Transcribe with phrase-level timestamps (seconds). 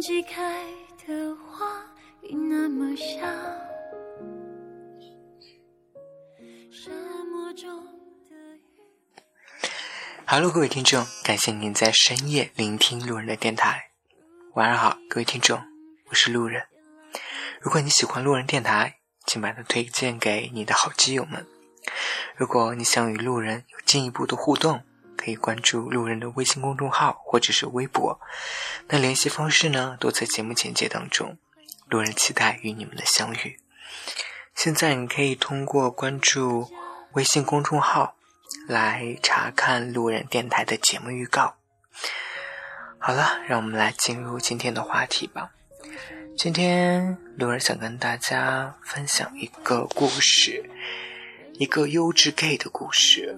[0.00, 0.64] 季开
[1.06, 1.84] 的花
[2.22, 3.20] 已那么小。
[6.70, 6.90] 沙
[7.30, 7.84] 漠中
[8.26, 8.80] 的雨。
[10.26, 13.90] Hello，各位听众，感谢您在深夜聆听路人的电台。
[14.54, 15.60] 晚上好，各位听众，
[16.08, 16.62] 我是路人。
[17.60, 21.46] 如果你喜欢路人电台，请把它推荐给你的好基友们。
[22.36, 24.82] 如果你想与路人有进一步的互动，
[25.20, 28.18] 可以关注路人的微信公众号或者是微博。
[28.88, 31.36] 那联系方式呢，都在节目简介当中。
[31.88, 33.58] 路人期待与你们的相遇。
[34.54, 36.70] 现在你可以通过关注
[37.12, 38.14] 微信公众号
[38.66, 41.56] 来查看路人电台的节目预告。
[42.98, 45.50] 好了，让我们来进入今天的话题吧。
[46.36, 50.70] 今天路人想跟大家分享一个故事，
[51.54, 53.36] 一个优质 gay 的故事。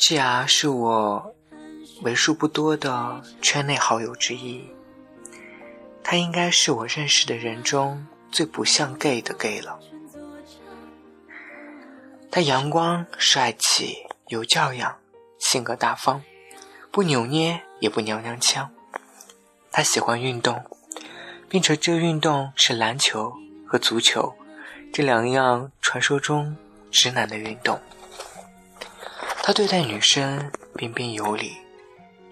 [0.00, 1.34] G R 是我
[2.00, 4.64] 为数不多的圈内好友之一，
[6.02, 9.78] 他应该是我认识的人中最不像 gay 的 gay 了。
[12.30, 13.94] 他阳光、帅气、
[14.28, 14.96] 有教养，
[15.38, 16.22] 性格大方，
[16.90, 18.70] 不扭捏也不娘娘腔。
[19.70, 20.64] 他喜欢运动，
[21.46, 23.34] 并且这运动是篮球
[23.68, 24.34] 和足球
[24.94, 26.56] 这两样传说中
[26.90, 27.78] 直男的运动。
[29.42, 31.56] 他对待女生彬彬有礼，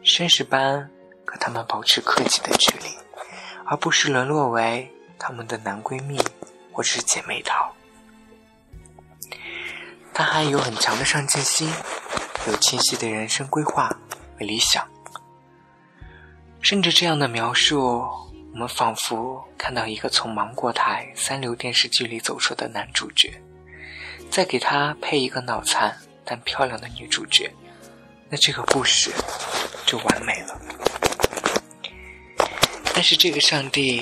[0.04, 0.88] 绅士般
[1.24, 2.84] 和她们保持客气的距离，
[3.64, 4.88] 而不是沦落为
[5.18, 6.20] 她们的男闺蜜
[6.72, 7.74] 或者是姐妹淘。
[10.12, 11.72] 他还有很强的上进心，
[12.46, 13.88] 有清晰的人生规划
[14.38, 14.86] 和理想。
[16.60, 18.00] 甚至这样的描述，
[18.52, 23.32] 我们仿佛看到一个从芒果台三流电视剧里走出的男主角，
[24.28, 25.96] 再给他配一个脑残
[26.30, 27.50] 但漂亮的女主角，
[28.28, 29.10] 那这个故事
[29.86, 30.60] 就完美了。
[32.92, 33.98] 但是这个上帝，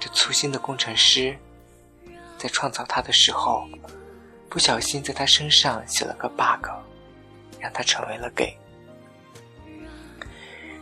[0.00, 1.36] 这粗心的工程师，
[2.38, 3.68] 在创造他的时候，
[4.48, 6.66] 不小心在他身上写了个 bug，
[7.60, 8.56] 让他成为了 gay。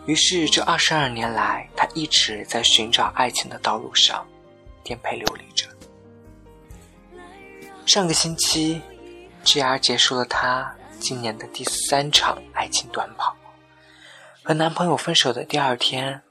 [0.06, 4.24] 于是，这二十二年来，他一直在寻找爱情的道路上
[4.84, 5.66] 颠沛流离着。
[7.84, 8.80] 上个星期
[9.44, 13.36] ，G.R 结束了他今年的第三场爱情短跑。
[14.42, 16.22] 和男朋友分手的第二天，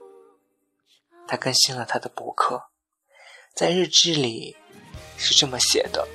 [1.27, 2.61] 她更新了他的博客，
[3.55, 4.55] 在日志里
[5.17, 6.07] 是这么写的：“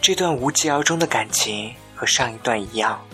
[0.00, 3.04] 这段无疾而终的感情和上一段一样，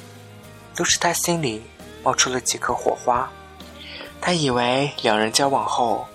[0.75, 1.63] 都是他心里。”
[2.05, 3.29] 冒出了几颗火花，
[4.21, 6.07] 他以为两人交往后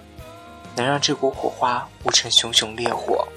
[0.78, 3.28] 能让这股火花捂成熊熊烈火。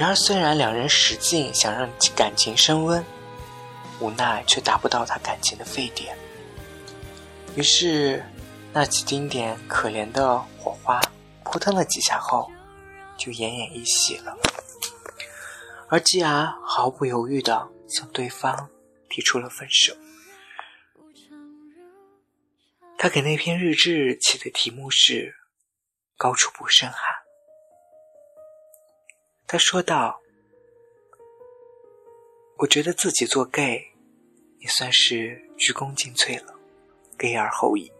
[0.00, 3.04] 然而，虽然两人使劲想让感情升温，
[4.00, 6.16] 无奈却达不到他感情的沸点。
[7.54, 8.24] 于是，
[8.72, 10.98] 那几丁点可怜的火花
[11.44, 12.50] 扑腾了几下后，
[13.18, 14.34] 就奄奄一息了。
[15.90, 18.70] 而继而毫不犹豫地向对方
[19.10, 19.94] 提出了分手。
[22.96, 25.34] 他给那篇日志起的题目是
[26.16, 27.00] “高处不胜寒”。
[29.52, 30.22] 他说道
[32.58, 33.84] ：“我觉得自己做 gay
[34.60, 36.54] 也算是鞠躬尽瘁了
[37.18, 37.92] ，gay 而后已。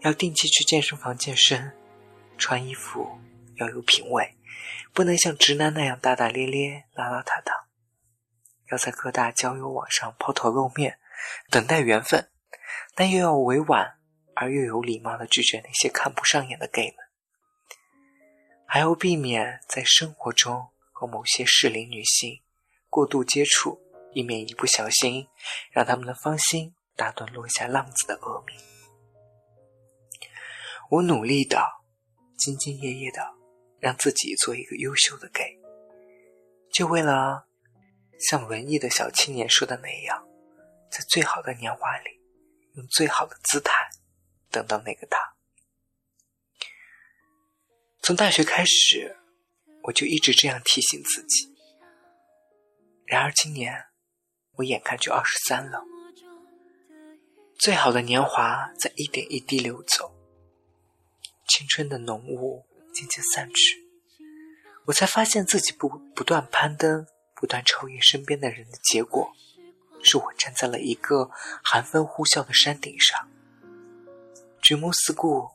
[0.00, 1.70] 要定期去健身房健身，
[2.36, 3.08] 穿衣服
[3.54, 4.34] 要有品味，
[4.92, 7.52] 不能像直男那样大大咧咧、邋邋遢遢。
[8.72, 10.98] 要在各大交友网上抛头露面，
[11.52, 12.28] 等待缘分。”
[12.96, 13.96] 但又要委婉
[14.34, 17.03] 而又有礼貌的拒绝那些看不上眼的 gay 们，
[18.74, 22.42] 还要避免在生活中和某些适龄女性
[22.90, 23.80] 过度接触，
[24.12, 25.28] 以免一不小心
[25.70, 28.58] 让他们的芳心打断落下浪子的恶名。
[30.90, 31.56] 我努力的、
[32.36, 33.20] 兢兢业业的
[33.78, 35.56] 让自己做一个优秀的 gay，
[36.72, 37.46] 就为了
[38.18, 40.26] 像文艺的小青年说的那样，
[40.90, 42.20] 在最好的年华里。
[42.72, 43.88] 用最好的姿态
[44.50, 45.33] 等到那个他。
[48.04, 49.16] 从大学开始，
[49.84, 51.50] 我就一直这样提醒自己。
[53.06, 53.86] 然而今年，
[54.56, 55.82] 我眼看就二十三了，
[57.58, 60.14] 最好的年华在一点一滴流走，
[61.48, 63.88] 青春的浓雾渐渐散去，
[64.84, 69.32] 我才发现自己不不断攀登、不断超越身边的人的结果。
[70.02, 71.30] 是我站在了一个
[71.62, 73.30] 寒风呼啸的山顶上，
[74.60, 75.48] 举目四顾，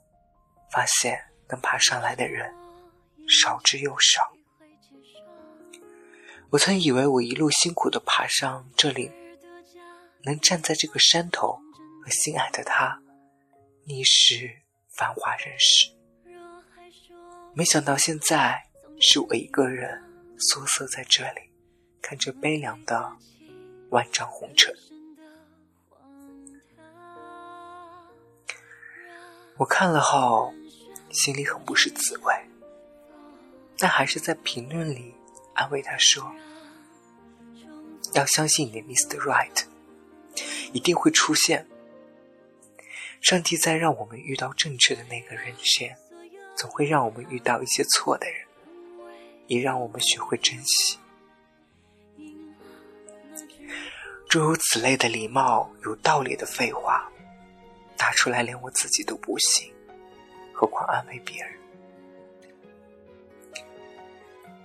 [0.71, 2.53] 发现能爬上来的人
[3.27, 4.31] 少之又少。
[6.51, 9.11] 我曾以为我一路辛苦的爬上这里，
[10.23, 11.59] 能站在这个山头
[12.03, 13.01] 和心爱的他
[13.85, 14.49] 逆时
[14.89, 15.91] 繁华人世。
[17.53, 18.63] 没想到现在
[18.99, 20.03] 是我一个人
[20.37, 21.51] 缩缩在这里，
[22.01, 23.11] 看着悲凉的
[23.89, 24.73] 万丈红尘。
[29.57, 30.53] 我看了后，
[31.11, 32.33] 心里很不是滋味，
[33.77, 35.13] 但还是在评论里
[35.53, 36.31] 安慰他说
[38.13, 39.17] ：“要相信你的 Mr.
[39.19, 39.63] Right，
[40.71, 41.67] 一定会出现。
[43.21, 45.97] 上帝在让我们遇到正确的那个人前，
[46.55, 48.45] 总会让我们遇到一些错的人，
[49.47, 50.97] 也让我们学会珍惜。
[54.29, 57.09] 诸如此类的礼貌、有道理的废话。”
[57.97, 59.73] 打出来，连我自己都不信，
[60.59, 61.53] 何况安慰别人。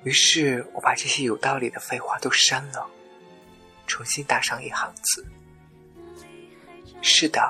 [0.03, 2.85] 于是我把这些有道理的废话都删了，
[3.87, 5.25] 重新打上一行字：
[7.01, 7.41] 是的，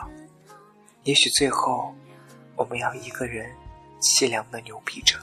[1.04, 1.94] 也许最后
[2.54, 3.50] 我们要一个人
[4.02, 5.18] 凄凉的牛逼着。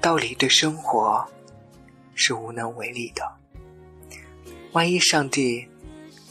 [0.00, 1.24] 道理对生活
[2.16, 3.22] 是无能为力的，
[4.72, 5.68] 万一上帝……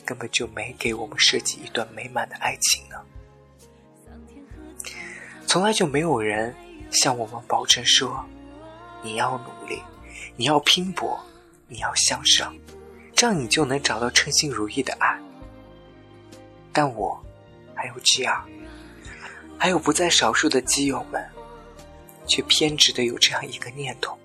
[0.06, 2.96] 根本就没给我们设计一段美满的爱情呢，
[5.50, 6.56] 从来就没有人
[6.92, 8.24] 向我们保证说，
[9.02, 9.82] 你要努力，
[10.36, 11.20] 你要拼搏，
[11.68, 12.56] 你要向上，
[13.16, 15.20] 这样你就能找到称心如意的爱。
[16.72, 17.20] 但我，
[17.74, 18.46] 还有 G.R，
[19.58, 21.28] 还有不在少数的基友们，
[22.28, 24.16] 却偏执的有这样一个念头：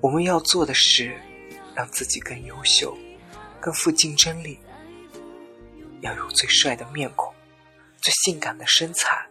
[0.00, 1.14] 我们要做的是，
[1.74, 2.96] 让自己更优秀。
[3.60, 4.58] 更富竞争力，
[6.00, 7.30] 要有最帅的面孔，
[8.00, 9.25] 最性感的身材，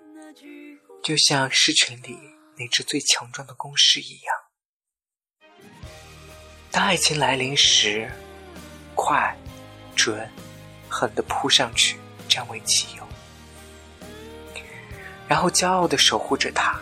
[1.06, 2.18] 就像狮群里
[2.58, 4.36] 那只最强壮的公狮一样。
[6.72, 8.12] 当爱情来临时，
[8.96, 9.38] 快、
[9.96, 10.28] 准、
[10.90, 13.08] 狠地扑上去，占为己有，
[15.28, 16.82] 然后骄傲地守护着它，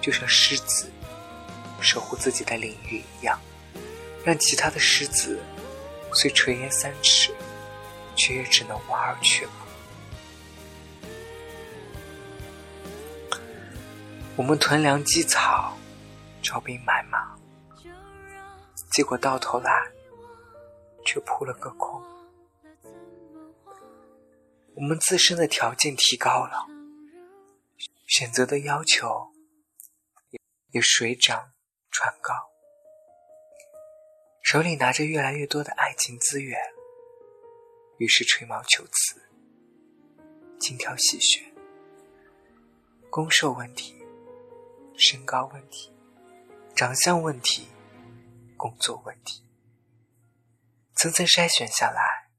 [0.00, 0.90] 就像狮子
[1.78, 3.38] 守护自己的领域一样，
[4.24, 5.38] 让其他的狮子。
[6.14, 7.34] 虽垂涎三尺，
[8.16, 9.52] 却也只能望而却步。
[14.34, 15.76] 我们囤粮积草，
[16.42, 17.36] 招兵买马，
[18.90, 19.70] 结果到头来
[21.04, 22.02] 却扑了个空。
[24.74, 26.66] 我们自身的条件提高了，
[28.06, 29.30] 选择的要求
[30.70, 31.52] 也水涨
[31.90, 32.32] 船高。
[34.42, 36.58] 手里拿着越来越多的爱情资源，
[37.98, 39.22] 于是吹毛求疵、
[40.58, 41.54] 精挑细选，
[43.10, 44.01] 攻受问题、
[45.02, 45.92] 身高问题、
[46.76, 47.68] 长相问题、
[48.56, 49.44] 工作问题，
[50.94, 52.30] 层层筛选下来，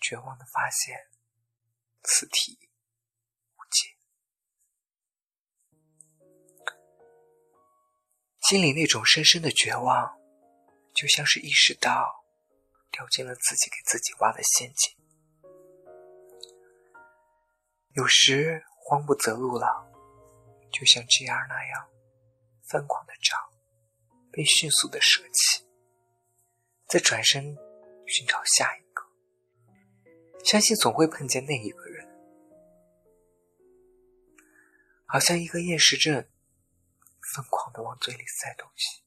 [0.00, 1.08] 绝望的发现，
[2.02, 2.58] 此题
[3.56, 3.96] 无解。
[8.42, 10.16] 心里那种深深的绝望。
[10.94, 12.24] 就像是意识到
[12.90, 14.92] 掉进了自己给自己挖的陷阱，
[17.90, 19.87] 有时慌不择路了，
[20.70, 21.88] 就像 G.R 那样
[22.68, 23.50] 疯狂的找，
[24.30, 25.64] 被迅速的舍弃，
[26.86, 27.56] 再转身
[28.06, 29.02] 寻找下一个，
[30.44, 32.08] 相信总会碰见那一个人，
[35.06, 36.28] 好像一个厌食症，
[37.34, 39.02] 疯狂的往嘴里塞东西，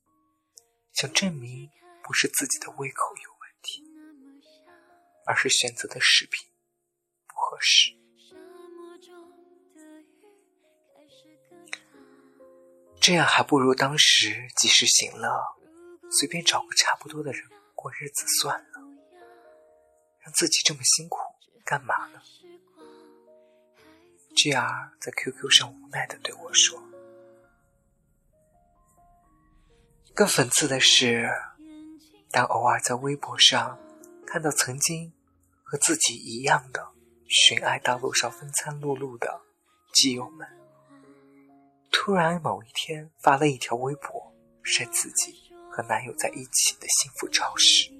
[0.93, 1.69] 想证明。
[2.03, 3.83] 不是自己的胃口有问题，
[5.25, 6.49] 而是选择的食品
[7.27, 8.00] 不合适。
[13.01, 15.27] 这样还不如当时及时行乐，
[16.11, 17.43] 随便找个差不多的人
[17.73, 18.79] 过日子算了。
[20.19, 21.17] 让自己这么辛苦
[21.65, 22.21] 干嘛呢
[24.35, 26.81] ？G.R 在 QQ 上无奈的对我说。
[30.13, 31.29] 更讽刺的是。
[32.33, 33.77] 当偶尔在微博上
[34.25, 35.11] 看到曾经
[35.63, 36.87] 和自己一样的
[37.27, 39.41] 寻爱道路上风餐露露的
[39.91, 40.47] 基友们，
[42.03, 45.35] 突然某一天发了一条微博晒自己
[45.69, 47.91] 和男友在一起的幸福照时，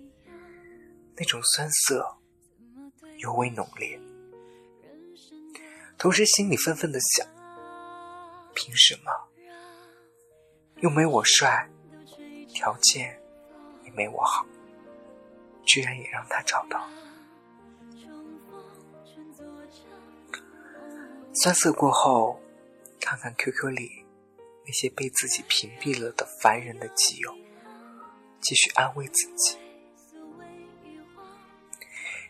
[1.16, 2.18] 那种酸涩
[3.20, 4.02] 尤为浓烈，
[6.00, 7.28] 同时心里愤愤的想：
[8.56, 9.12] 凭什么？
[10.78, 11.70] 又没我帅，
[12.56, 13.22] 条件
[13.86, 13.92] 也。
[13.92, 14.44] 没我好，
[15.64, 16.90] 居然也让他找到。
[21.36, 22.41] 酸涩过后，
[23.02, 24.06] 看看 QQ 里
[24.66, 27.36] 那些被自己屏蔽了的烦人的基友，
[28.40, 29.58] 继续安慰自己：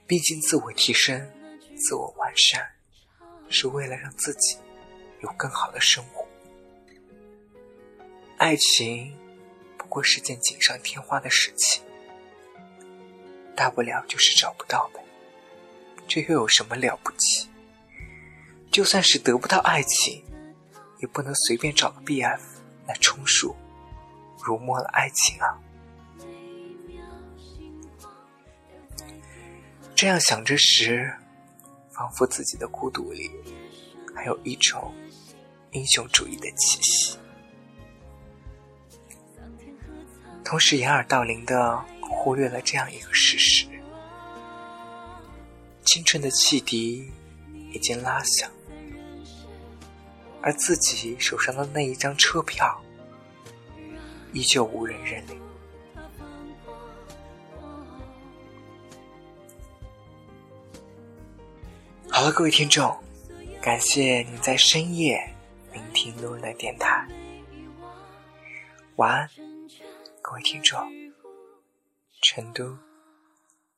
[0.07, 1.29] 毕竟，自我提升、
[1.75, 2.71] 自我完善，
[3.49, 4.57] 是为了让自己
[5.19, 6.25] 有更好的生活。
[8.37, 9.15] 爱情
[9.77, 11.83] 不过是件锦上添花的事情，
[13.55, 15.03] 大不了就是找不到呗，
[16.07, 17.49] 这又有什么了不起？
[18.71, 20.23] 就算是得不到爱情，
[21.01, 22.39] 也不能随便找个 BF
[22.87, 23.55] 来充数，
[24.43, 25.59] 辱没了爱情啊！
[29.95, 31.13] 这样想着时，
[31.91, 33.29] 仿佛自己的孤独里
[34.15, 34.93] 还有一种
[35.71, 37.17] 英雄主义的气息，
[40.43, 43.67] 同时掩耳盗铃的忽略了这样一个事实：
[45.83, 47.11] 青春的汽笛
[47.71, 48.49] 已经拉响，
[50.41, 52.81] 而自己手上的那一张车票
[54.33, 55.39] 依旧无人认领。
[62.09, 62.95] 好了，各位听众，
[63.61, 65.17] 感谢您在深夜
[65.71, 67.07] 聆听路人的电台。
[68.97, 69.29] 晚安，
[70.21, 70.79] 各位听众。
[72.23, 72.77] 成都，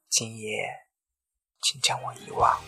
[0.09, 0.67] 今夜，
[1.61, 2.59] 请将我遗忘。